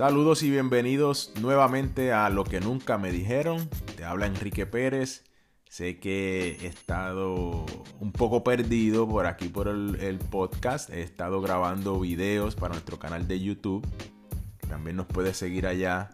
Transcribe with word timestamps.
Saludos 0.00 0.42
y 0.42 0.50
bienvenidos 0.50 1.30
nuevamente 1.42 2.10
a 2.10 2.30
Lo 2.30 2.44
que 2.44 2.58
nunca 2.58 2.96
me 2.96 3.12
dijeron. 3.12 3.68
Te 3.98 4.04
habla 4.06 4.24
Enrique 4.24 4.64
Pérez. 4.64 5.24
Sé 5.68 5.98
que 5.98 6.56
he 6.62 6.66
estado 6.68 7.66
un 7.98 8.10
poco 8.10 8.42
perdido 8.42 9.06
por 9.06 9.26
aquí 9.26 9.48
por 9.48 9.68
el, 9.68 10.18
podcast. 10.30 10.88
He 10.88 11.02
estado 11.02 11.42
grabando 11.42 12.00
videos 12.00 12.54
para 12.54 12.72
nuestro 12.72 12.98
canal 12.98 13.28
de 13.28 13.40
YouTube. 13.40 13.86
También 14.70 14.96
nos 14.96 15.04
puedes 15.04 15.36
seguir 15.36 15.66
allá. 15.66 16.08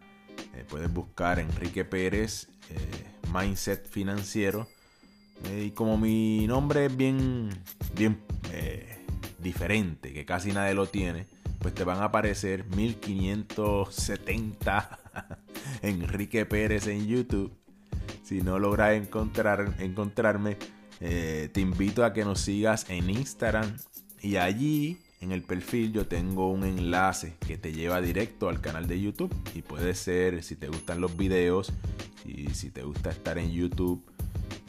Eh, 0.56 0.64
puedes 0.68 0.92
buscar 0.92 1.38
Enrique 1.38 1.84
Pérez, 1.84 2.48
eh, 2.70 3.06
Mindset 3.32 3.88
Financiero. 3.88 4.66
Eh, 5.44 5.66
y 5.68 5.70
como 5.70 5.96
mi 5.96 6.44
nombre 6.48 6.86
es 6.86 6.96
bien, 6.96 7.50
bien 7.94 8.20
diferente, 9.38 10.12
que 10.12 10.24
casi 10.24 10.50
nadie 10.50 10.74
lo 10.74 10.86
tiene, 10.86 11.28
pues 11.66 11.74
te 11.74 11.82
van 11.82 11.98
a 11.98 12.04
aparecer 12.04 12.64
1570 12.76 14.98
Enrique 15.82 16.46
Pérez 16.46 16.86
en 16.86 17.08
YouTube. 17.08 17.52
Si 18.22 18.40
no 18.40 18.60
logras 18.60 18.94
encontrar, 18.94 19.74
encontrarme, 19.80 20.58
eh, 21.00 21.50
te 21.52 21.60
invito 21.60 22.04
a 22.04 22.12
que 22.12 22.24
nos 22.24 22.38
sigas 22.38 22.88
en 22.88 23.10
Instagram 23.10 23.76
y 24.22 24.36
allí 24.36 25.00
en 25.20 25.32
el 25.32 25.42
perfil 25.42 25.92
yo 25.92 26.06
tengo 26.06 26.52
un 26.52 26.62
enlace 26.62 27.34
que 27.44 27.58
te 27.58 27.72
lleva 27.72 28.00
directo 28.00 28.48
al 28.48 28.60
canal 28.60 28.86
de 28.86 29.00
YouTube 29.00 29.34
y 29.52 29.62
puede 29.62 29.96
ser 29.96 30.44
si 30.44 30.54
te 30.54 30.68
gustan 30.68 31.00
los 31.00 31.16
videos 31.16 31.72
y 32.24 32.50
si 32.50 32.70
te 32.70 32.84
gusta 32.84 33.10
estar 33.10 33.38
en 33.38 33.50
YouTube 33.50 34.04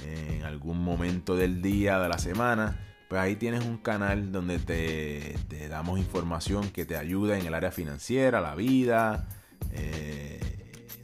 en 0.03 0.45
algún 0.45 0.83
momento 0.83 1.35
del 1.35 1.61
día, 1.61 1.99
de 1.99 2.09
la 2.09 2.17
semana, 2.17 2.86
pues 3.07 3.21
ahí 3.21 3.35
tienes 3.35 3.63
un 3.65 3.77
canal 3.77 4.31
donde 4.31 4.59
te, 4.59 5.69
damos 5.69 5.99
información 5.99 6.69
que 6.69 6.85
te 6.85 6.97
ayuda 6.97 7.37
en 7.37 7.45
el 7.45 7.53
área 7.53 7.71
financiera, 7.71 8.41
la 8.41 8.55
vida, 8.55 9.27
eh, 9.71 10.39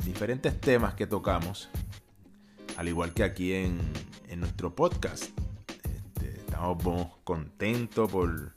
diferentes 0.05 0.59
temas 0.59 0.95
que 0.95 1.07
tocamos, 1.07 1.69
al 2.77 2.87
igual 2.87 3.13
que 3.13 3.23
aquí 3.23 3.53
en, 3.53 3.79
nuestro 4.37 4.75
podcast. 4.75 5.25
Este, 5.83 6.39
estamos 6.39 7.07
contentos 7.23 8.11
por, 8.11 8.55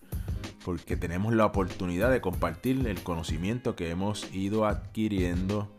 porque 0.64 0.96
tenemos 0.96 1.34
la 1.34 1.44
oportunidad 1.44 2.10
de 2.10 2.22
compartir 2.22 2.86
el 2.86 3.02
conocimiento 3.02 3.76
que 3.76 3.90
hemos 3.90 4.34
ido 4.34 4.64
adquiriendo 4.64 5.70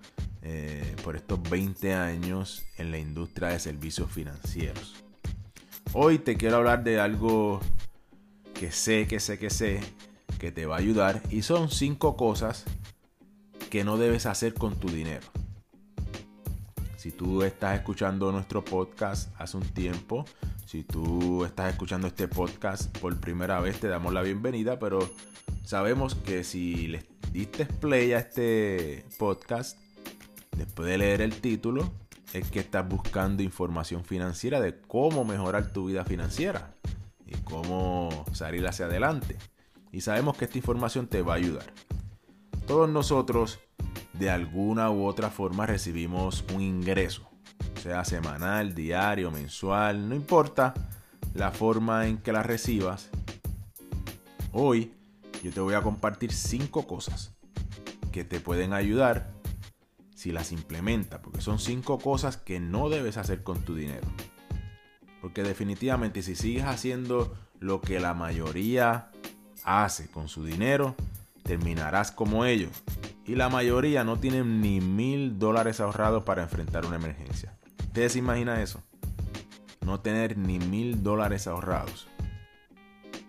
eh, 0.44 0.96
por 1.04 1.16
estos 1.16 1.42
20 1.50 1.96
años 1.96 2.64
en 2.78 2.92
la 2.92 3.00
industria 3.00 3.50
de 3.50 3.60
servicios 3.60 4.12
financieros. 4.12 5.07
Hoy 5.94 6.20
te 6.20 6.36
quiero 6.36 6.58
hablar 6.58 6.84
de 6.84 7.00
algo 7.00 7.62
que 8.54 8.72
sé, 8.72 9.08
que 9.08 9.20
sé, 9.20 9.40
que 9.40 9.50
sé, 9.50 9.80
que 10.38 10.52
te 10.52 10.66
va 10.66 10.76
a 10.76 10.80
ayudar. 10.80 11.22
Y 11.32 11.44
son 11.44 11.70
cinco 11.70 12.18
cosas 12.18 12.66
que 13.70 13.84
no 13.84 13.98
debes 13.98 14.26
hacer 14.26 14.54
con 14.54 14.76
tu 14.76 14.90
dinero. 14.90 15.26
Si 16.98 17.12
tú 17.12 17.42
estás 17.44 17.78
escuchando 17.78 18.32
nuestro 18.32 18.66
podcast 18.66 19.34
hace 19.40 19.58
un 19.58 19.64
tiempo, 19.64 20.26
si 20.66 20.84
tú 20.84 21.46
estás 21.46 21.72
escuchando 21.72 22.08
este 22.08 22.28
podcast 22.28 22.96
por 22.98 23.18
primera 23.20 23.62
vez, 23.62 23.80
te 23.80 23.88
damos 23.88 24.14
la 24.14 24.22
bienvenida, 24.22 24.80
pero 24.80 25.10
sabemos 25.64 26.16
que 26.16 26.44
si 26.44 26.88
le 26.88 27.06
diste 27.32 27.66
play 27.66 28.12
a 28.12 28.20
este 28.20 29.06
podcast, 29.18 29.80
después 30.58 30.90
de 30.90 30.98
leer 30.98 31.22
el 31.22 31.40
título, 31.40 31.94
es 32.34 32.50
que 32.50 32.60
estás 32.60 32.88
buscando 32.88 33.44
información 33.44 34.04
financiera 34.04 34.60
de 34.60 34.80
cómo 34.80 35.24
mejorar 35.24 35.72
tu 35.72 35.86
vida 35.86 36.04
financiera 36.04 36.76
y 37.26 37.36
cómo 37.38 38.26
salir 38.34 38.66
hacia 38.68 38.86
adelante. 38.86 39.38
Y 39.92 40.02
sabemos 40.02 40.38
que 40.38 40.46
esta 40.46 40.58
información 40.58 41.08
te 41.08 41.22
va 41.22 41.34
a 41.34 41.38
ayudar. 41.38 41.66
Todos 42.66 42.90
nosotros 42.90 43.60
de 44.14 44.30
alguna 44.30 44.90
u 44.92 45.06
otra 45.06 45.30
forma 45.30 45.66
recibimos 45.66 46.44
un 46.54 46.62
ingreso, 46.62 47.30
sea 47.82 48.04
semanal, 48.04 48.76
diario, 48.76 49.32
mensual, 49.32 50.10
no 50.10 50.16
importa 50.16 50.74
la 51.34 51.52
forma 51.52 52.08
en 52.08 52.18
que 52.18 52.34
la 52.34 52.44
recibas. 52.44 53.10
Hoy 54.52 54.94
yo 55.44 55.52
te 55.52 55.60
voy 55.60 55.76
a 55.76 55.82
compartir 55.82 56.34
cinco 56.34 56.88
cosas 56.88 57.36
que 58.12 58.24
te 58.24 58.40
pueden 58.40 58.74
ayudar 58.74 59.37
si 60.18 60.32
las 60.32 60.52
implementa, 60.52 61.22
porque 61.22 61.42
son 61.42 61.60
cinco 61.60 62.00
cosas 62.00 62.38
que 62.38 62.60
no 62.60 62.90
debes 62.90 63.18
hacer 63.18 63.44
con 63.44 63.60
tu 63.60 63.76
dinero. 63.76 64.08
Porque 65.22 65.44
definitivamente 65.44 66.24
si 66.24 66.36
sigues 66.36 66.64
haciendo 66.64 67.38
lo 67.60 67.82
que 67.82 68.00
la 68.00 68.16
mayoría 68.16 69.12
hace 69.64 70.10
con 70.10 70.28
su 70.28 70.44
dinero, 70.44 70.96
terminarás 71.44 72.12
como 72.12 72.46
ellos. 72.46 72.72
Y 73.28 73.36
la 73.36 73.50
mayoría 73.50 74.04
no 74.04 74.18
tienen 74.18 74.60
ni 74.60 74.82
mil 74.82 75.38
dólares 75.38 75.80
ahorrados 75.82 76.24
para 76.24 76.42
enfrentar 76.42 76.88
una 76.88 76.96
emergencia. 76.96 77.56
¿Ustedes 77.84 78.14
se 78.14 78.20
imaginan 78.20 78.60
eso? 78.60 78.82
No 79.86 80.00
tener 80.00 80.36
ni 80.36 80.58
mil 80.58 81.04
dólares 81.04 81.46
ahorrados. 81.46 82.08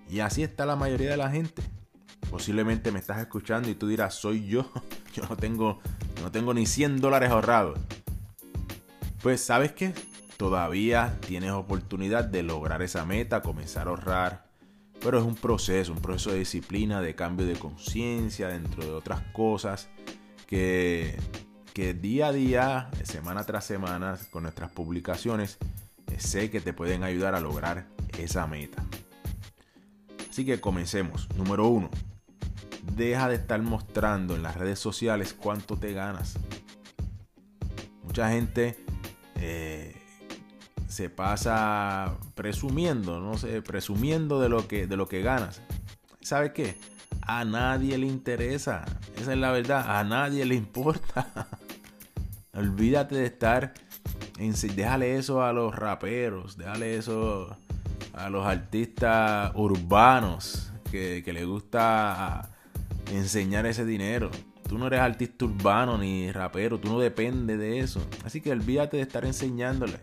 Y 0.09 0.21
así 0.21 0.43
está 0.43 0.65
la 0.65 0.75
mayoría 0.77 1.11
de 1.11 1.19
la 1.19 1.31
gente. 1.31 1.63
Posiblemente 2.31 2.93
me 2.93 2.99
estás 2.99 3.19
escuchando 3.19 3.69
y 3.69 3.75
tú 3.75 3.89
dirás, 3.89 4.15
soy 4.15 4.47
yo. 4.47 4.73
Yo 5.13 5.25
no 5.29 5.37
tengo 5.37 5.81
no 6.29 6.33
tengo 6.33 6.53
ni 6.53 6.67
100 6.67 7.01
dólares 7.01 7.31
ahorrados. 7.31 7.79
Pues 9.23 9.41
sabes 9.43 9.73
qué? 9.73 9.95
Todavía 10.37 11.17
tienes 11.27 11.53
oportunidad 11.53 12.23
de 12.25 12.43
lograr 12.43 12.83
esa 12.83 13.07
meta, 13.07 13.41
comenzar 13.41 13.87
a 13.87 13.91
ahorrar. 13.93 14.45
Pero 15.01 15.19
es 15.19 15.25
un 15.25 15.37
proceso, 15.37 15.91
un 15.91 16.03
proceso 16.03 16.31
de 16.31 16.41
disciplina, 16.41 17.01
de 17.01 17.15
cambio 17.15 17.47
de 17.47 17.55
conciencia, 17.55 18.49
dentro 18.49 18.85
de 18.85 18.91
otras 18.91 19.23
cosas 19.33 19.89
que, 20.47 21.19
que 21.73 21.95
día 21.95 22.27
a 22.27 22.33
día, 22.33 22.91
semana 23.05 23.45
tras 23.45 23.65
semana, 23.65 24.19
con 24.31 24.43
nuestras 24.43 24.71
publicaciones, 24.71 25.57
eh, 26.09 26.21
sé 26.21 26.51
que 26.51 26.61
te 26.61 26.75
pueden 26.75 27.05
ayudar 27.05 27.37
a 27.37 27.41
lograr 27.41 27.87
esa 28.19 28.47
meta. 28.47 28.85
Así 30.29 30.45
que 30.45 30.61
comencemos. 30.61 31.27
Número 31.39 31.69
uno, 31.69 31.89
deja 32.99 33.29
de 33.29 33.37
estar 33.37 33.63
mostrando 33.63 34.35
en 34.35 34.43
las 34.43 34.57
redes 34.57 34.79
sociales 34.79 35.33
cuánto 35.33 35.77
te 35.77 35.93
ganas. 35.93 36.39
Mucha 38.03 38.31
gente 38.31 38.77
eh, 39.37 39.95
se 40.89 41.09
pasa 41.09 42.19
presumiendo, 42.35 43.21
no 43.21 43.39
sé, 43.39 43.63
presumiendo 43.63 44.41
de 44.41 44.49
lo 44.49 44.67
que, 44.67 44.87
de 44.87 44.97
lo 44.97 45.09
que 45.09 45.23
ganas. 45.23 45.63
¿Sabe 46.21 46.53
qué? 46.53 46.77
A 47.23 47.45
nadie 47.45 47.97
le 47.97 48.07
interesa. 48.07 48.85
Esa 49.17 49.33
es 49.33 49.39
la 49.39 49.53
verdad. 49.53 49.99
A 49.99 50.03
nadie 50.05 50.45
le 50.45 50.57
importa. 50.57 51.49
Olvídate 52.53 53.15
de 53.15 53.27
estar. 53.27 53.75
En, 54.39 54.55
déjale 54.75 55.17
eso 55.17 55.43
a 55.43 55.53
los 55.53 55.75
raperos. 55.75 56.57
Déjale 56.57 56.97
eso 56.97 57.57
a 58.15 58.29
los 58.31 58.45
artistas 58.45 59.53
urbanos 59.55 60.73
que, 60.91 61.23
que 61.25 61.33
les 61.33 61.47
gusta 61.47 62.51
enseñar 63.13 63.67
ese 63.67 63.85
dinero. 63.85 64.31
Tú 64.69 64.79
no 64.79 64.87
eres 64.87 65.01
artista 65.01 65.47
urbano 65.47 65.97
ni 65.97 66.31
rapero, 66.31 66.79
tú 66.79 66.91
no 66.91 66.99
dependes 66.99 67.59
de 67.59 67.81
eso. 67.81 68.07
Así 68.25 68.41
que 68.41 68.53
olvídate 68.53 68.99
de 68.99 69.03
estar 69.03 69.25
enseñándole. 69.25 69.99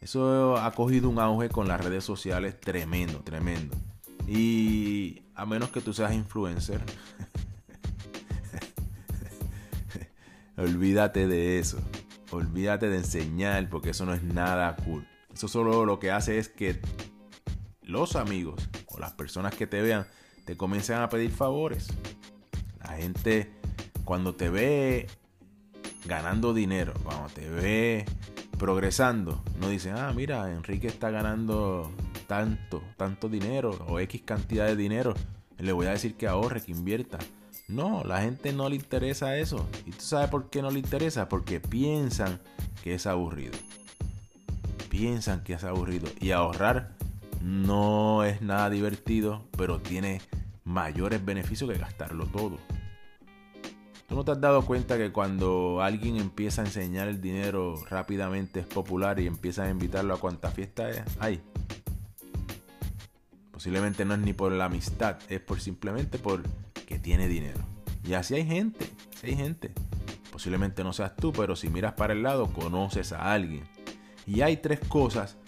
Eso 0.00 0.56
ha 0.56 0.70
cogido 0.72 1.08
un 1.08 1.18
auge 1.18 1.48
con 1.48 1.68
las 1.68 1.82
redes 1.82 2.04
sociales 2.04 2.60
tremendo, 2.60 3.20
tremendo. 3.20 3.76
Y 4.26 5.22
a 5.34 5.46
menos 5.46 5.70
que 5.70 5.80
tú 5.80 5.92
seas 5.92 6.12
influencer, 6.12 6.80
olvídate 10.56 11.26
de 11.26 11.58
eso. 11.58 11.78
Olvídate 12.30 12.88
de 12.88 12.98
enseñar 12.98 13.68
porque 13.68 13.90
eso 13.90 14.04
no 14.04 14.12
es 14.12 14.22
nada 14.22 14.76
cool. 14.84 15.06
Eso 15.32 15.48
solo 15.48 15.86
lo 15.86 15.98
que 15.98 16.10
hace 16.10 16.38
es 16.38 16.48
que 16.48 16.80
los 17.82 18.16
amigos 18.16 18.68
o 18.86 18.98
las 18.98 19.12
personas 19.12 19.54
que 19.54 19.66
te 19.66 19.82
vean 19.82 20.06
te 20.44 20.56
comienzan 20.56 21.02
a 21.02 21.08
pedir 21.08 21.30
favores. 21.30 21.88
La 22.80 22.96
gente 22.96 23.52
cuando 24.04 24.34
te 24.34 24.50
ve 24.50 25.06
ganando 26.04 26.52
dinero, 26.52 26.92
cuando 27.04 27.28
te 27.28 27.48
ve 27.48 28.04
progresando, 28.58 29.42
no 29.60 29.68
dicen, 29.68 29.96
ah, 29.96 30.12
mira, 30.14 30.50
Enrique 30.50 30.88
está 30.88 31.10
ganando 31.10 31.90
tanto, 32.26 32.82
tanto 32.96 33.28
dinero 33.28 33.70
o 33.88 33.98
X 34.00 34.22
cantidad 34.24 34.66
de 34.66 34.76
dinero. 34.76 35.14
Le 35.58 35.72
voy 35.72 35.86
a 35.86 35.90
decir 35.90 36.16
que 36.16 36.26
ahorre, 36.26 36.62
que 36.62 36.72
invierta. 36.72 37.18
No, 37.68 38.02
la 38.04 38.20
gente 38.20 38.52
no 38.52 38.68
le 38.68 38.76
interesa 38.76 39.36
eso. 39.38 39.66
¿Y 39.86 39.92
tú 39.92 40.02
sabes 40.02 40.28
por 40.28 40.50
qué 40.50 40.60
no 40.60 40.70
le 40.70 40.80
interesa? 40.80 41.28
Porque 41.28 41.60
piensan 41.60 42.40
que 42.82 42.94
es 42.94 43.06
aburrido. 43.06 43.56
Piensan 44.90 45.42
que 45.44 45.54
es 45.54 45.64
aburrido. 45.64 46.08
Y 46.20 46.32
ahorrar 46.32 46.92
no 47.42 48.24
es 48.24 48.40
nada 48.40 48.70
divertido, 48.70 49.44
pero 49.56 49.80
tiene 49.80 50.20
mayores 50.64 51.24
beneficios 51.24 51.70
que 51.70 51.78
gastarlo 51.78 52.26
todo. 52.26 52.58
¿Tú 54.08 54.14
no 54.14 54.24
te 54.24 54.32
has 54.32 54.40
dado 54.40 54.64
cuenta 54.64 54.98
que 54.98 55.10
cuando 55.10 55.82
alguien 55.82 56.16
empieza 56.16 56.62
a 56.62 56.66
enseñar 56.66 57.08
el 57.08 57.20
dinero 57.20 57.82
rápidamente 57.88 58.60
es 58.60 58.66
popular 58.66 59.18
y 59.18 59.26
empieza 59.26 59.64
a 59.64 59.70
invitarlo 59.70 60.14
a 60.14 60.20
cuanta 60.20 60.50
fiesta 60.50 60.88
hay? 61.18 61.40
Posiblemente 63.50 64.04
no 64.04 64.14
es 64.14 64.20
ni 64.20 64.32
por 64.32 64.52
la 64.52 64.66
amistad, 64.66 65.18
es 65.28 65.40
por 65.40 65.60
simplemente 65.60 66.18
por 66.18 66.42
que 66.86 66.98
tiene 66.98 67.26
dinero. 67.26 67.60
Y 68.04 68.14
así 68.14 68.34
hay 68.34 68.44
gente, 68.44 68.86
hay 69.22 69.34
gente. 69.34 69.72
Posiblemente 70.30 70.84
no 70.84 70.92
seas 70.92 71.16
tú, 71.16 71.32
pero 71.32 71.56
si 71.56 71.68
miras 71.70 71.94
para 71.94 72.12
el 72.12 72.22
lado, 72.22 72.52
conoces 72.52 73.12
a 73.12 73.32
alguien. 73.32 73.64
Y 74.26 74.42
hay 74.42 74.58
tres 74.58 74.80
cosas 74.80 75.38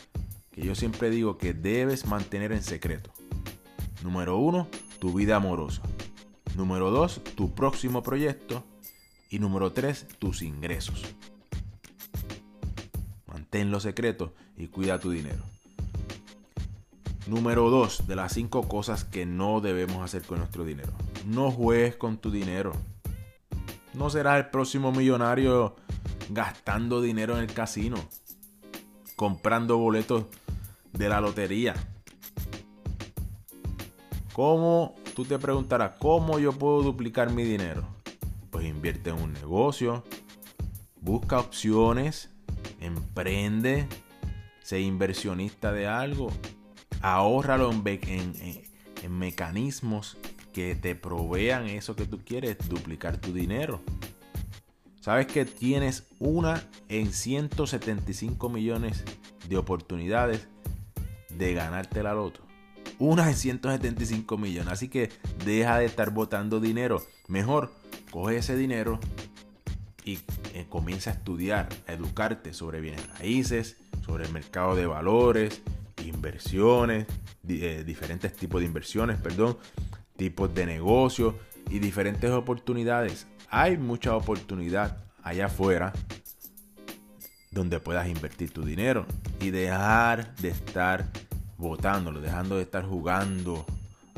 que 0.54 0.64
yo 0.64 0.76
siempre 0.76 1.10
digo 1.10 1.36
que 1.36 1.52
debes 1.52 2.06
mantener 2.06 2.52
en 2.52 2.62
secreto. 2.62 3.10
Número 4.04 4.36
uno, 4.36 4.68
tu 5.00 5.12
vida 5.12 5.34
amorosa. 5.34 5.82
Número 6.56 6.92
dos, 6.92 7.20
tu 7.34 7.52
próximo 7.56 8.04
proyecto. 8.04 8.64
Y 9.30 9.40
número 9.40 9.72
tres, 9.72 10.06
tus 10.20 10.42
ingresos. 10.42 11.02
Manténlo 13.26 13.80
secreto 13.80 14.32
y 14.56 14.68
cuida 14.68 15.00
tu 15.00 15.10
dinero. 15.10 15.42
Número 17.26 17.68
dos 17.68 18.06
de 18.06 18.14
las 18.14 18.34
cinco 18.34 18.68
cosas 18.68 19.04
que 19.04 19.26
no 19.26 19.60
debemos 19.60 20.04
hacer 20.04 20.22
con 20.22 20.38
nuestro 20.38 20.64
dinero. 20.64 20.92
No 21.26 21.50
juegues 21.50 21.96
con 21.96 22.18
tu 22.18 22.30
dinero. 22.30 22.74
No 23.92 24.08
serás 24.08 24.38
el 24.38 24.50
próximo 24.50 24.92
millonario 24.92 25.74
gastando 26.30 27.02
dinero 27.02 27.36
en 27.36 27.42
el 27.42 27.52
casino, 27.52 27.96
comprando 29.16 29.78
boletos 29.78 30.26
de 30.96 31.08
la 31.08 31.20
lotería. 31.20 31.74
¿Cómo? 34.32 34.94
Tú 35.14 35.24
te 35.24 35.38
preguntarás, 35.38 35.92
¿cómo 35.98 36.38
yo 36.38 36.52
puedo 36.52 36.82
duplicar 36.82 37.30
mi 37.30 37.44
dinero? 37.44 37.86
Pues 38.50 38.66
invierte 38.66 39.10
en 39.10 39.20
un 39.20 39.32
negocio, 39.32 40.04
busca 41.00 41.38
opciones, 41.38 42.30
emprende, 42.80 43.86
sé 44.62 44.80
inversionista 44.80 45.72
de 45.72 45.86
algo, 45.86 46.32
ahórralo 47.00 47.70
en, 47.70 48.64
en 49.02 49.18
mecanismos 49.18 50.16
que 50.52 50.74
te 50.74 50.94
provean 50.94 51.66
eso 51.66 51.94
que 51.94 52.06
tú 52.06 52.20
quieres, 52.24 52.56
duplicar 52.68 53.18
tu 53.18 53.32
dinero. 53.32 53.80
Sabes 55.00 55.26
que 55.26 55.44
tienes 55.44 56.06
una 56.18 56.66
en 56.88 57.12
175 57.12 58.48
millones 58.48 59.04
de 59.48 59.56
oportunidades 59.58 60.48
de 61.36 61.54
ganarte 61.54 62.02
la 62.02 62.14
loto. 62.14 62.40
Una 62.98 63.28
en 63.28 63.36
175 63.36 64.38
millones. 64.38 64.72
Así 64.72 64.88
que 64.88 65.10
deja 65.44 65.78
de 65.78 65.86
estar 65.86 66.10
botando 66.10 66.60
dinero. 66.60 67.02
Mejor 67.28 67.72
coge 68.10 68.38
ese 68.38 68.56
dinero 68.56 69.00
y 70.04 70.18
eh, 70.52 70.66
comienza 70.68 71.10
a 71.10 71.14
estudiar, 71.14 71.68
a 71.86 71.92
educarte 71.92 72.52
sobre 72.52 72.80
bienes 72.80 73.06
raíces, 73.18 73.76
sobre 74.04 74.24
el 74.24 74.32
mercado 74.32 74.76
de 74.76 74.86
valores, 74.86 75.62
inversiones, 76.04 77.06
eh, 77.48 77.82
diferentes 77.86 78.34
tipos 78.34 78.60
de 78.60 78.66
inversiones, 78.66 79.18
perdón, 79.18 79.56
tipos 80.16 80.54
de 80.54 80.66
negocios 80.66 81.34
y 81.70 81.78
diferentes 81.78 82.30
oportunidades. 82.30 83.26
Hay 83.48 83.78
mucha 83.78 84.14
oportunidad 84.14 84.98
allá 85.22 85.46
afuera 85.46 85.92
donde 87.54 87.78
puedas 87.78 88.08
invertir 88.08 88.50
tu 88.50 88.64
dinero 88.64 89.06
y 89.40 89.50
dejar 89.50 90.34
de 90.36 90.48
estar 90.48 91.06
botándolo, 91.56 92.20
dejando 92.20 92.56
de 92.56 92.62
estar 92.62 92.84
jugando 92.84 93.64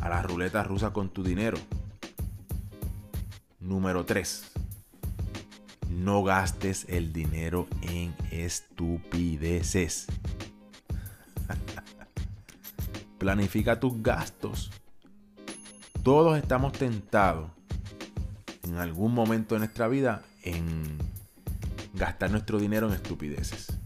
a 0.00 0.08
la 0.08 0.22
ruleta 0.22 0.64
rusa 0.64 0.92
con 0.92 1.10
tu 1.10 1.22
dinero. 1.22 1.58
Número 3.60 4.04
3. 4.04 4.52
No 5.90 6.24
gastes 6.24 6.86
el 6.88 7.12
dinero 7.12 7.68
en 7.82 8.14
estupideces. 8.30 10.06
Planifica 13.18 13.78
tus 13.78 14.02
gastos. 14.02 14.70
Todos 16.02 16.38
estamos 16.38 16.72
tentados 16.72 17.50
en 18.62 18.76
algún 18.76 19.12
momento 19.12 19.54
de 19.54 19.60
nuestra 19.60 19.88
vida 19.88 20.22
en 20.42 20.98
gastar 21.96 22.30
nuestro 22.30 22.58
dinero 22.58 22.86
en 22.88 22.94
estupideces. 22.94 23.78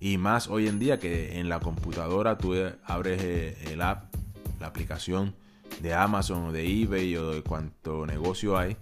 Y 0.00 0.18
más 0.18 0.48
hoy 0.48 0.68
en 0.68 0.78
día 0.78 0.98
que 0.98 1.38
en 1.38 1.48
la 1.48 1.60
computadora 1.60 2.36
tú 2.36 2.54
abres 2.84 3.22
eh, 3.22 3.56
el 3.70 3.80
app, 3.80 4.14
la 4.60 4.66
aplicación 4.66 5.34
de 5.80 5.94
Amazon 5.94 6.46
o 6.46 6.52
de 6.52 6.66
eBay 6.82 7.16
o 7.16 7.30
de 7.30 7.42
cuánto 7.42 8.06
negocio 8.06 8.58
hay. 8.58 8.76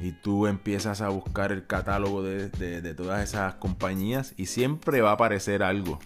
Y 0.00 0.12
tú 0.12 0.46
empiezas 0.46 1.00
a 1.00 1.08
buscar 1.08 1.52
el 1.52 1.66
catálogo 1.66 2.22
de, 2.22 2.50
de 2.50 2.94
todas 2.94 3.22
esas 3.22 3.54
compañías 3.54 4.34
y 4.36 4.46
siempre 4.46 5.00
va 5.00 5.10
a 5.10 5.14
aparecer 5.14 5.62
algo. 5.62 5.98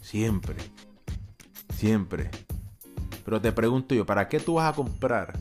Siempre. 0.00 0.56
Siempre. 1.74 2.30
Pero 3.24 3.40
te 3.40 3.52
pregunto 3.52 3.94
yo, 3.94 4.06
¿para 4.06 4.28
qué 4.28 4.40
tú 4.40 4.54
vas 4.54 4.72
a 4.72 4.76
comprar 4.76 5.34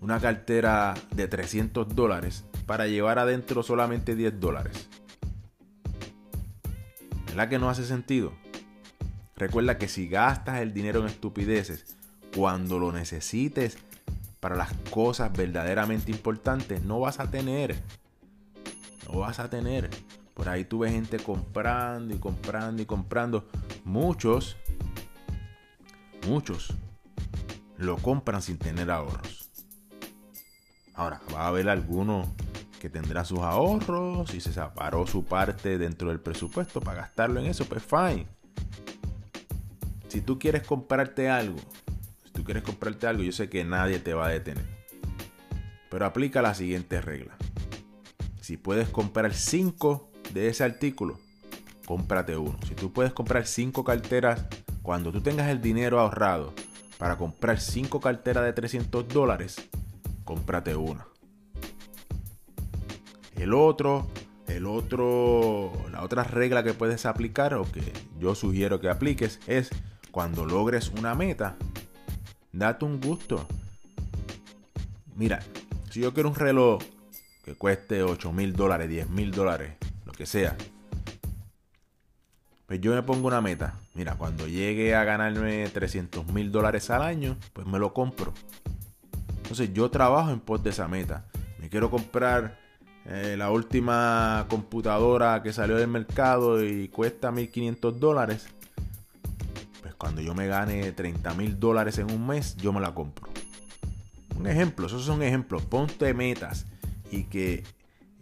una 0.00 0.20
cartera 0.20 0.94
de 1.14 1.26
300 1.26 1.94
dólares 1.94 2.44
para 2.68 2.86
llevar 2.86 3.18
adentro 3.18 3.62
solamente 3.62 4.14
10 4.14 4.38
dólares? 4.38 4.88
¿Verdad 7.26 7.48
que 7.48 7.58
no 7.58 7.70
hace 7.70 7.84
sentido? 7.84 8.34
Recuerda 9.36 9.78
que 9.78 9.88
si 9.88 10.06
gastas 10.06 10.60
el 10.60 10.74
dinero 10.74 11.00
en 11.00 11.06
estupideces 11.06 11.96
cuando 12.36 12.78
lo 12.78 12.92
necesites 12.92 13.78
para 14.38 14.54
las 14.54 14.74
cosas 14.90 15.32
verdaderamente 15.32 16.10
importantes, 16.10 16.82
no 16.82 17.00
vas 17.00 17.20
a 17.20 17.30
tener. 17.30 17.82
No 19.06 19.20
vas 19.20 19.40
a 19.40 19.48
tener. 19.48 19.88
Por 20.34 20.50
ahí 20.50 20.64
tú 20.64 20.80
ves 20.80 20.92
gente 20.92 21.16
comprando 21.18 22.14
y 22.14 22.18
comprando 22.18 22.82
y 22.82 22.86
comprando. 22.86 23.48
Muchos, 23.84 24.58
muchos 26.26 26.74
lo 27.78 27.96
compran 27.96 28.42
sin 28.42 28.58
tener 28.58 28.90
ahorros. 28.90 29.50
Ahora, 30.94 31.20
va 31.32 31.44
a 31.44 31.46
haber 31.46 31.68
algunos 31.68 32.28
que 32.78 32.88
tendrá 32.88 33.24
sus 33.24 33.40
ahorros, 33.40 34.32
y 34.34 34.40
se 34.40 34.52
separó 34.52 35.06
su 35.06 35.24
parte 35.24 35.78
dentro 35.78 36.08
del 36.08 36.20
presupuesto 36.20 36.80
para 36.80 37.02
gastarlo 37.02 37.40
en 37.40 37.46
eso, 37.46 37.64
pues 37.64 37.82
fine. 37.82 38.26
Si 40.08 40.20
tú 40.20 40.38
quieres 40.38 40.62
comprarte 40.62 41.28
algo, 41.28 41.58
si 42.24 42.30
tú 42.32 42.44
quieres 42.44 42.62
comprarte 42.62 43.06
algo, 43.06 43.22
yo 43.22 43.32
sé 43.32 43.48
que 43.48 43.64
nadie 43.64 43.98
te 43.98 44.14
va 44.14 44.26
a 44.26 44.30
detener. 44.30 44.64
Pero 45.90 46.06
aplica 46.06 46.40
la 46.40 46.54
siguiente 46.54 47.00
regla. 47.00 47.36
Si 48.40 48.56
puedes 48.56 48.88
comprar 48.88 49.34
5 49.34 50.10
de 50.32 50.48
ese 50.48 50.64
artículo, 50.64 51.18
cómprate 51.84 52.36
uno. 52.36 52.58
Si 52.66 52.74
tú 52.74 52.92
puedes 52.92 53.12
comprar 53.12 53.46
5 53.46 53.84
carteras, 53.84 54.46
cuando 54.82 55.12
tú 55.12 55.20
tengas 55.20 55.48
el 55.48 55.60
dinero 55.60 56.00
ahorrado 56.00 56.54
para 56.96 57.16
comprar 57.16 57.60
5 57.60 58.00
carteras 58.00 58.44
de 58.44 58.52
300 58.52 59.08
dólares, 59.08 59.68
cómprate 60.24 60.76
una. 60.76 61.06
El 63.38 63.54
otro, 63.54 64.08
el 64.48 64.66
otro, 64.66 65.72
la 65.92 66.02
otra 66.02 66.24
regla 66.24 66.64
que 66.64 66.74
puedes 66.74 67.06
aplicar 67.06 67.54
o 67.54 67.70
que 67.70 67.80
yo 68.18 68.34
sugiero 68.34 68.80
que 68.80 68.88
apliques 68.88 69.38
es 69.46 69.70
cuando 70.10 70.44
logres 70.44 70.88
una 70.98 71.14
meta, 71.14 71.56
date 72.52 72.84
un 72.84 73.00
gusto. 73.00 73.46
Mira, 75.14 75.40
si 75.90 76.00
yo 76.00 76.12
quiero 76.12 76.28
un 76.28 76.34
reloj 76.34 76.82
que 77.44 77.54
cueste 77.54 78.02
8 78.02 78.32
mil 78.32 78.54
dólares, 78.54 78.88
10 78.88 79.08
mil 79.10 79.30
dólares, 79.30 79.74
lo 80.04 80.12
que 80.12 80.26
sea, 80.26 80.56
pues 82.66 82.80
yo 82.80 82.92
me 82.92 83.02
pongo 83.02 83.28
una 83.28 83.40
meta. 83.40 83.74
Mira, 83.94 84.16
cuando 84.16 84.46
llegue 84.46 84.94
a 84.94 85.04
ganarme 85.04 85.68
300 85.68 86.26
mil 86.32 86.50
dólares 86.50 86.90
al 86.90 87.02
año, 87.02 87.36
pues 87.52 87.66
me 87.66 87.78
lo 87.78 87.94
compro. 87.94 88.34
Entonces 89.38 89.72
yo 89.72 89.90
trabajo 89.90 90.30
en 90.30 90.40
pos 90.40 90.62
de 90.62 90.70
esa 90.70 90.88
meta. 90.88 91.24
Me 91.58 91.68
quiero 91.68 91.90
comprar 91.90 92.58
eh, 93.06 93.36
la 93.38 93.50
última 93.50 94.46
computadora 94.48 95.42
que 95.42 95.52
salió 95.52 95.76
del 95.76 95.88
mercado 95.88 96.64
y 96.64 96.88
cuesta 96.88 97.30
1.500 97.30 97.92
dólares, 97.94 98.48
pues 99.82 99.94
cuando 99.94 100.20
yo 100.20 100.34
me 100.34 100.46
gane 100.46 100.92
30 100.92 101.34
mil 101.34 101.58
dólares 101.58 101.98
en 101.98 102.10
un 102.10 102.26
mes, 102.26 102.56
yo 102.56 102.72
me 102.72 102.80
la 102.80 102.94
compro. 102.94 103.28
Un 104.36 104.46
ejemplo, 104.46 104.86
esos 104.86 105.04
son 105.04 105.22
ejemplos. 105.22 105.62
Ponte 105.64 106.12
metas 106.14 106.66
y 107.10 107.24
que 107.24 107.64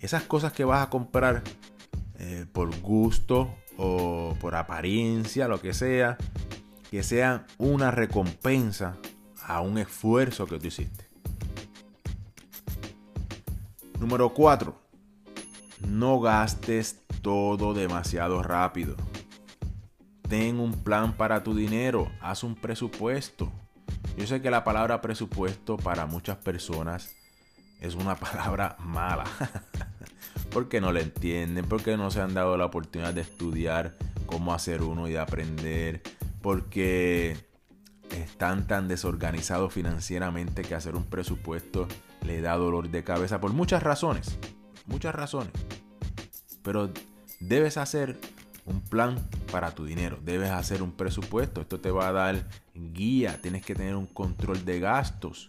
esas 0.00 0.22
cosas 0.22 0.52
que 0.52 0.64
vas 0.64 0.86
a 0.86 0.90
comprar 0.90 1.42
eh, 2.18 2.46
por 2.52 2.74
gusto 2.80 3.54
o 3.76 4.36
por 4.40 4.54
apariencia, 4.54 5.48
lo 5.48 5.60
que 5.60 5.74
sea, 5.74 6.16
que 6.90 7.02
sean 7.02 7.44
una 7.58 7.90
recompensa 7.90 8.96
a 9.42 9.60
un 9.60 9.78
esfuerzo 9.78 10.46
que 10.46 10.58
tú 10.58 10.68
hiciste. 10.68 11.05
Número 13.98 14.34
4. 14.34 14.74
No 15.88 16.20
gastes 16.20 17.00
todo 17.22 17.72
demasiado 17.72 18.42
rápido. 18.42 18.94
Ten 20.28 20.60
un 20.60 20.72
plan 20.72 21.14
para 21.14 21.42
tu 21.42 21.54
dinero. 21.54 22.10
Haz 22.20 22.42
un 22.42 22.54
presupuesto. 22.54 23.50
Yo 24.16 24.26
sé 24.26 24.42
que 24.42 24.50
la 24.50 24.64
palabra 24.64 25.00
presupuesto 25.00 25.76
para 25.76 26.06
muchas 26.06 26.36
personas 26.36 27.14
es 27.80 27.94
una 27.94 28.16
palabra 28.20 28.76
mala. 28.80 29.24
porque 30.50 30.80
no 30.80 30.92
la 30.92 31.00
entienden, 31.00 31.64
porque 31.66 31.96
no 31.96 32.10
se 32.10 32.20
han 32.20 32.34
dado 32.34 32.56
la 32.56 32.66
oportunidad 32.66 33.14
de 33.14 33.22
estudiar 33.22 33.96
cómo 34.26 34.52
hacer 34.52 34.82
uno 34.82 35.08
y 35.08 35.12
de 35.12 35.18
aprender, 35.18 36.02
porque 36.42 37.36
están 38.10 38.66
tan 38.66 38.88
desorganizados 38.88 39.72
financieramente 39.72 40.62
que 40.62 40.74
hacer 40.74 40.96
un 40.96 41.04
presupuesto 41.04 41.88
le 42.26 42.40
da 42.40 42.56
dolor 42.56 42.90
de 42.90 43.04
cabeza 43.04 43.40
por 43.40 43.52
muchas 43.52 43.82
razones. 43.82 44.38
Muchas 44.86 45.14
razones. 45.14 45.52
Pero 46.62 46.90
debes 47.40 47.76
hacer 47.76 48.18
un 48.64 48.80
plan 48.80 49.16
para 49.50 49.72
tu 49.72 49.84
dinero. 49.84 50.18
Debes 50.22 50.50
hacer 50.50 50.82
un 50.82 50.92
presupuesto. 50.92 51.60
Esto 51.60 51.80
te 51.80 51.90
va 51.90 52.08
a 52.08 52.12
dar 52.12 52.48
guía. 52.74 53.40
Tienes 53.40 53.64
que 53.64 53.74
tener 53.74 53.94
un 53.94 54.06
control 54.06 54.64
de 54.64 54.80
gastos. 54.80 55.48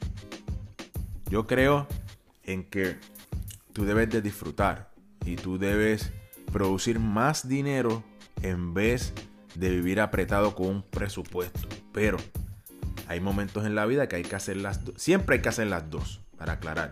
Yo 1.29 1.47
creo 1.47 1.87
en 2.43 2.63
que 2.63 2.97
tú 3.73 3.85
debes 3.85 4.09
de 4.09 4.21
disfrutar 4.21 4.91
y 5.25 5.35
tú 5.35 5.57
debes 5.57 6.11
producir 6.51 6.99
más 6.99 7.47
dinero 7.47 8.03
en 8.41 8.73
vez 8.73 9.13
de 9.55 9.69
vivir 9.69 9.99
apretado 9.99 10.55
con 10.55 10.67
un 10.67 10.81
presupuesto. 10.83 11.67
Pero 11.91 12.17
hay 13.07 13.19
momentos 13.19 13.65
en 13.65 13.75
la 13.75 13.85
vida 13.85 14.07
que 14.07 14.17
hay 14.17 14.23
que 14.23 14.35
hacer 14.35 14.57
las 14.57 14.85
dos. 14.85 14.95
Siempre 14.97 15.35
hay 15.35 15.41
que 15.41 15.49
hacer 15.49 15.67
las 15.67 15.89
dos, 15.89 16.21
para 16.37 16.53
aclarar. 16.53 16.91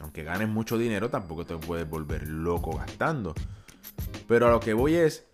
Aunque 0.00 0.24
ganes 0.24 0.48
mucho 0.48 0.78
dinero, 0.78 1.10
tampoco 1.10 1.44
te 1.44 1.56
puedes 1.56 1.88
volver 1.88 2.26
loco 2.26 2.76
gastando. 2.76 3.34
Pero 4.26 4.46
a 4.46 4.50
lo 4.50 4.60
que 4.60 4.72
voy 4.72 4.94
es 4.94 5.24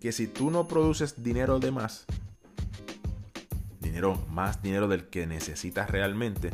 que 0.00 0.12
si 0.12 0.26
tú 0.26 0.50
no 0.50 0.68
produces 0.68 1.22
dinero 1.22 1.58
de 1.58 1.70
más, 1.70 2.06
dinero 3.80 4.24
más 4.30 4.62
dinero 4.62 4.88
del 4.88 5.08
que 5.08 5.26
necesitas 5.26 5.90
realmente, 5.90 6.50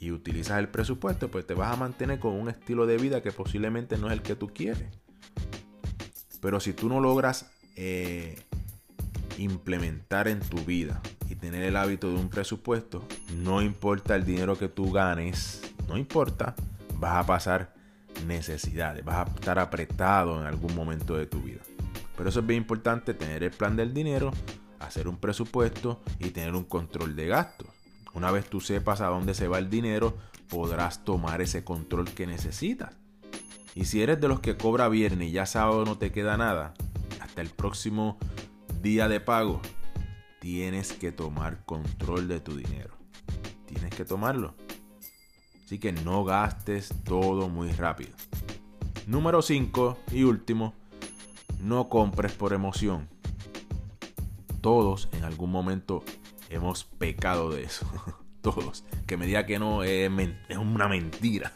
y 0.00 0.12
utilizas 0.12 0.58
el 0.58 0.68
presupuesto, 0.68 1.30
pues 1.30 1.46
te 1.46 1.52
vas 1.52 1.72
a 1.72 1.76
mantener 1.76 2.18
con 2.18 2.32
un 2.32 2.48
estilo 2.48 2.86
de 2.86 2.96
vida 2.96 3.22
que 3.22 3.32
posiblemente 3.32 3.98
no 3.98 4.06
es 4.06 4.14
el 4.14 4.22
que 4.22 4.34
tú 4.34 4.48
quieres. 4.48 4.88
Pero 6.40 6.58
si 6.58 6.72
tú 6.72 6.88
no 6.88 7.00
logras 7.00 7.50
eh, 7.76 8.42
implementar 9.36 10.26
en 10.26 10.40
tu 10.40 10.64
vida 10.64 11.02
tener 11.40 11.62
el 11.62 11.76
hábito 11.76 12.08
de 12.08 12.16
un 12.16 12.28
presupuesto, 12.28 13.04
no 13.36 13.62
importa 13.62 14.14
el 14.14 14.24
dinero 14.24 14.58
que 14.58 14.68
tú 14.68 14.92
ganes, 14.92 15.62
no 15.88 15.96
importa, 15.96 16.54
vas 16.96 17.16
a 17.16 17.26
pasar 17.26 17.74
necesidades, 18.26 19.04
vas 19.04 19.26
a 19.26 19.34
estar 19.34 19.58
apretado 19.58 20.40
en 20.40 20.46
algún 20.46 20.74
momento 20.74 21.16
de 21.16 21.26
tu 21.26 21.40
vida. 21.40 21.60
Pero 22.16 22.28
eso 22.28 22.40
es 22.40 22.46
bien 22.46 22.62
importante, 22.62 23.14
tener 23.14 23.42
el 23.42 23.50
plan 23.50 23.76
del 23.76 23.94
dinero, 23.94 24.30
hacer 24.78 25.08
un 25.08 25.16
presupuesto 25.16 26.02
y 26.18 26.30
tener 26.30 26.54
un 26.54 26.64
control 26.64 27.16
de 27.16 27.26
gastos. 27.26 27.68
Una 28.12 28.30
vez 28.30 28.48
tú 28.48 28.60
sepas 28.60 29.00
a 29.00 29.06
dónde 29.06 29.34
se 29.34 29.48
va 29.48 29.58
el 29.58 29.70
dinero, 29.70 30.18
podrás 30.48 31.04
tomar 31.04 31.40
ese 31.40 31.64
control 31.64 32.10
que 32.10 32.26
necesitas. 32.26 32.94
Y 33.74 33.84
si 33.84 34.02
eres 34.02 34.20
de 34.20 34.28
los 34.28 34.40
que 34.40 34.56
cobra 34.56 34.88
viernes 34.88 35.28
y 35.28 35.32
ya 35.32 35.46
sábado 35.46 35.84
no 35.84 35.96
te 35.96 36.12
queda 36.12 36.36
nada, 36.36 36.74
hasta 37.20 37.40
el 37.40 37.48
próximo 37.48 38.18
día 38.82 39.08
de 39.08 39.20
pago, 39.20 39.62
tienes 40.40 40.92
que 40.94 41.12
tomar 41.12 41.64
control 41.64 42.26
de 42.26 42.40
tu 42.40 42.56
dinero. 42.56 42.94
Tienes 43.66 43.94
que 43.94 44.04
tomarlo. 44.04 44.54
Así 45.64 45.78
que 45.78 45.92
no 45.92 46.24
gastes 46.24 46.92
todo 47.04 47.48
muy 47.48 47.70
rápido. 47.70 48.10
Número 49.06 49.42
5 49.42 49.98
y 50.10 50.24
último, 50.24 50.74
no 51.60 51.88
compres 51.88 52.32
por 52.32 52.52
emoción. 52.52 53.08
Todos 54.60 55.08
en 55.12 55.24
algún 55.24 55.52
momento 55.52 56.02
hemos 56.48 56.84
pecado 56.84 57.50
de 57.50 57.62
eso. 57.62 57.86
Todos. 58.40 58.84
Que 59.06 59.16
me 59.16 59.26
diga 59.26 59.46
que 59.46 59.58
no 59.58 59.84
es, 59.84 60.10
una 60.58 60.88
mentira. 60.88 61.52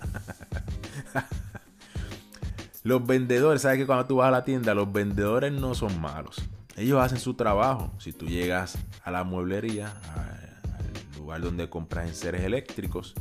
los 2.82 3.06
vendedores, 3.06 3.62
¿sabes 3.62 3.78
que 3.78 3.86
cuando 3.86 4.06
tú 4.06 4.16
vas 4.16 4.28
a 4.28 4.32
la 4.32 4.44
tienda, 4.44 4.74
los 4.74 4.92
vendedores 4.92 5.52
no 5.52 5.74
son 5.74 5.98
malos? 6.00 6.44
Ellos 6.76 7.00
hacen 7.00 7.18
su 7.18 7.34
trabajo. 7.34 7.92
Si 7.98 8.12
tú 8.12 8.26
llegas 8.26 8.78
a 9.04 9.10
la 9.10 9.24
mueblería, 9.24 9.92
al 10.14 11.18
lugar 11.18 11.40
donde 11.40 11.68
compras 11.68 12.08
enseres 12.08 12.42
eléctricos, 12.42 13.14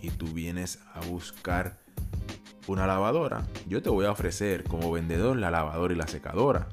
y 0.00 0.10
tú 0.10 0.26
vienes 0.26 0.80
a 0.94 1.00
buscar 1.06 1.78
una 2.66 2.86
lavadora, 2.86 3.46
yo 3.68 3.82
te 3.82 3.90
voy 3.90 4.06
a 4.06 4.10
ofrecer 4.10 4.64
como 4.64 4.90
vendedor 4.90 5.36
la 5.36 5.50
lavadora 5.50 5.94
y 5.94 5.96
la 5.96 6.06
secadora. 6.06 6.68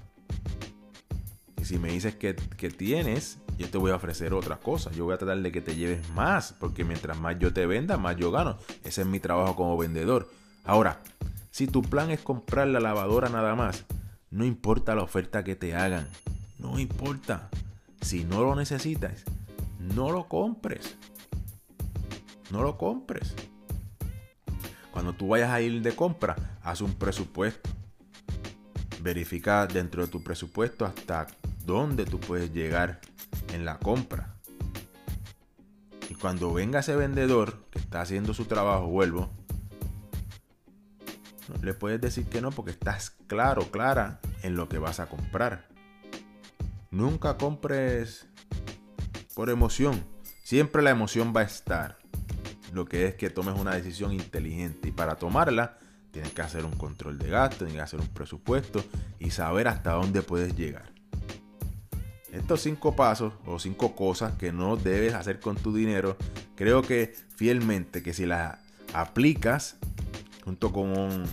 Y 1.58 1.66
si 1.66 1.78
me 1.78 1.90
dices 1.90 2.16
que, 2.16 2.36
que 2.36 2.70
tienes 2.70 3.40
yo 3.60 3.70
te 3.70 3.78
voy 3.78 3.92
a 3.92 3.96
ofrecer 3.96 4.34
otra 4.34 4.58
cosa. 4.58 4.90
Yo 4.92 5.04
voy 5.04 5.14
a 5.14 5.18
tratar 5.18 5.38
de 5.38 5.52
que 5.52 5.60
te 5.60 5.76
lleves 5.76 6.10
más, 6.12 6.56
porque 6.58 6.86
mientras 6.86 7.20
más 7.20 7.38
yo 7.40 7.54
te 7.54 7.66
venda, 7.66 7.98
más 7.98 8.16
yo 8.16 8.32
gano. 8.32 8.58
Ese 8.86 9.02
es 9.02 9.08
mi 9.08 9.20
trabajo 9.20 9.58
como 9.58 9.78
vendedor. 9.78 10.30
Ahora, 10.64 11.02
si 11.52 11.68
tu 11.68 11.82
plan 11.82 12.10
es 12.10 12.22
comprar 12.22 12.70
la 12.70 12.80
lavadora 12.80 13.28
nada 13.28 13.56
más, 13.56 13.86
no 14.32 14.46
importa 14.46 14.96
la 14.96 15.04
oferta 15.04 15.44
que 15.44 15.56
te 15.56 15.76
hagan. 15.76 16.08
No 16.58 16.80
importa. 16.80 17.50
Si 18.02 18.24
no 18.24 18.44
lo 18.44 18.56
necesitas, 18.56 19.24
no 19.80 20.12
lo 20.12 20.28
compres. 20.28 20.96
No 22.52 22.62
lo 22.62 22.78
compres. 22.78 23.34
Cuando 24.92 25.14
tú 25.14 25.30
vayas 25.30 25.50
a 25.50 25.62
ir 25.62 25.82
de 25.82 25.96
compra, 25.96 26.36
haz 26.64 26.82
un 26.82 26.94
presupuesto. 26.94 27.70
Verifica 29.02 29.66
dentro 29.66 30.06
de 30.06 30.12
tu 30.12 30.24
presupuesto 30.24 30.86
hasta 30.86 31.28
dónde 31.66 32.06
tú 32.06 32.20
puedes 32.20 32.54
llegar 32.54 33.00
en 33.54 33.66
la 33.66 33.80
compra. 33.80 34.36
Y 36.10 36.16
cuando 36.16 36.54
venga 36.54 36.80
ese 36.80 36.96
vendedor 36.96 37.66
que 37.70 37.80
está 37.80 38.02
haciendo 38.02 38.34
su 38.34 38.46
trabajo, 38.46 38.88
vuelvo, 38.88 39.30
le 41.62 41.74
puedes 41.74 42.00
decir 42.00 42.26
que 42.26 42.42
no 42.42 42.52
porque 42.52 42.72
estás 42.72 43.12
claro, 43.28 43.70
clara 43.72 44.20
en 44.44 44.56
lo 44.56 44.70
que 44.70 44.78
vas 44.78 45.00
a 45.00 45.08
comprar. 45.08 45.68
Nunca 46.92 47.38
compres 47.38 48.28
por 49.36 49.50
emoción. 49.50 50.04
Siempre 50.44 50.82
la 50.82 50.90
emoción 50.90 51.34
va 51.36 51.42
a 51.42 51.46
estar. 51.46 51.98
Lo 52.74 52.86
que 52.86 53.06
es 53.06 53.16
que 53.16 53.30
tomes 53.30 53.60
una 53.60 53.76
decisión 53.76 54.14
inteligente. 54.14 54.90
Y 54.90 54.92
para 54.92 55.16
tomarla, 55.16 55.78
tienes 56.12 56.34
que 56.34 56.42
hacer 56.42 56.66
un 56.66 56.72
control 56.72 57.18
de 57.18 57.30
gasto, 57.30 57.58
tienes 57.58 57.76
que 57.76 57.82
hacer 57.82 58.00
un 58.00 58.08
presupuesto 58.08 58.84
y 59.20 59.32
saber 59.32 59.68
hasta 59.68 59.92
dónde 59.92 60.22
puedes 60.22 60.56
llegar. 60.56 60.92
Estos 62.32 62.62
cinco 62.62 62.96
pasos 62.96 63.34
o 63.46 63.60
cinco 63.60 63.96
cosas 63.96 64.34
que 64.34 64.52
no 64.52 64.78
debes 64.78 65.14
hacer 65.14 65.40
con 65.40 65.56
tu 65.56 65.74
dinero, 65.74 66.16
creo 66.56 66.84
que 66.84 67.14
fielmente 67.36 68.04
que 68.04 68.14
si 68.14 68.26
las 68.26 68.60
aplicas 68.94 69.78
junto 70.50 70.72
con, 70.72 71.26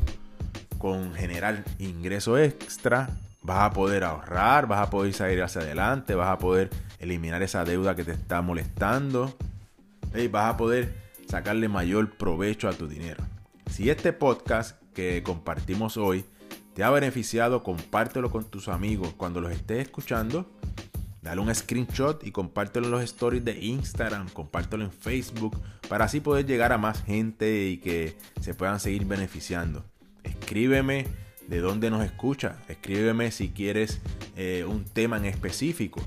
con 0.77 1.15
generar 1.15 1.65
ingreso 1.79 2.37
extra, 2.37 3.09
vas 3.41 3.63
a 3.63 3.73
poder 3.73 4.05
ahorrar, 4.05 4.67
vas 4.67 4.87
a 4.87 4.91
poder 4.91 5.15
salir 5.15 5.43
hacia 5.43 5.63
adelante, 5.63 6.15
vas 6.15 6.29
a 6.29 6.37
poder 6.37 6.69
eliminar 6.99 7.43
esa 7.43 7.65
deuda 7.65 7.97
que 7.97 8.05
te 8.05 8.13
está 8.13 8.43
molestando 8.43 9.35
y 10.15 10.29
vas 10.29 10.53
a 10.53 10.59
poder 10.59 10.95
sacarle 11.27 11.67
mayor 11.67 12.19
provecho 12.19 12.69
a 12.69 12.75
tu 12.75 12.89
dinero. 12.89 13.25
Si 13.71 13.89
este 13.89 14.13
podcast 14.13 14.79
que 14.93 15.23
compartimos 15.23 15.97
hoy 15.97 16.27
te 16.75 16.85
ha 16.85 16.91
beneficiado, 16.91 17.63
compártelo 17.63 18.31
con 18.31 18.45
tus 18.45 18.69
amigos 18.69 19.15
cuando 19.17 19.41
los 19.41 19.51
estés 19.51 19.87
escuchando 19.87 20.47
Dale 21.27 21.41
un 21.41 21.53
screenshot 21.53 22.25
y 22.25 22.31
compártelo 22.31 22.87
en 22.87 22.93
los 22.93 23.03
stories 23.03 23.45
de 23.45 23.59
Instagram, 23.59 24.29
compártelo 24.29 24.85
en 24.85 24.93
Facebook, 24.93 25.61
para 25.89 26.05
así 26.05 26.21
poder 26.21 26.47
llegar 26.47 26.73
a 26.73 26.79
más 26.79 27.03
gente 27.03 27.67
y 27.67 27.79
que 27.79 28.17
se 28.41 28.55
puedan 28.55 28.79
seguir 28.79 29.07
beneficiando. 29.07 29.85
Escríbeme 30.23 31.09
de 31.49 31.59
dónde 31.59 31.91
nos 31.91 32.05
escucha, 32.05 32.59
escríbeme 32.69 33.33
si 33.33 33.49
quieres 33.49 34.01
eh, 34.37 34.65
un 34.69 34.85
tema 34.85 35.17
en 35.17 35.25
específico. 35.25 36.01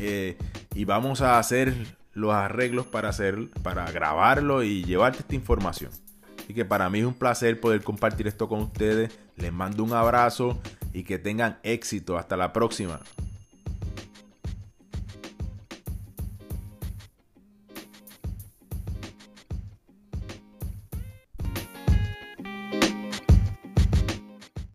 Eh, 0.00 0.36
y 0.74 0.84
vamos 0.84 1.20
a 1.20 1.38
hacer 1.38 1.72
los 2.12 2.34
arreglos 2.34 2.84
para, 2.84 3.10
hacer, 3.10 3.48
para 3.62 3.88
grabarlo 3.92 4.64
y 4.64 4.82
llevarte 4.82 5.20
esta 5.20 5.36
información. 5.36 5.92
Así 6.36 6.52
que 6.52 6.64
para 6.64 6.90
mí 6.90 6.98
es 6.98 7.04
un 7.04 7.14
placer 7.14 7.60
poder 7.60 7.84
compartir 7.84 8.26
esto 8.26 8.48
con 8.48 8.58
ustedes. 8.62 9.16
Les 9.36 9.52
mando 9.52 9.84
un 9.84 9.92
abrazo 9.92 10.58
y 10.92 11.04
que 11.04 11.20
tengan 11.20 11.60
éxito. 11.62 12.18
Hasta 12.18 12.36
la 12.36 12.52
próxima. 12.52 12.98